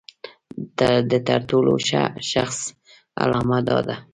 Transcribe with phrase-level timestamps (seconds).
[1.09, 2.59] د تر ټولو ښه شخص
[3.21, 3.95] علامه دا ده.